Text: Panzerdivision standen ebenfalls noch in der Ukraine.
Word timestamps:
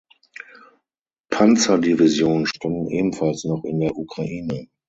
Panzerdivision 1.29 2.47
standen 2.47 2.87
ebenfalls 2.89 3.43
noch 3.45 3.63
in 3.65 3.81
der 3.81 3.95
Ukraine. 3.95 4.67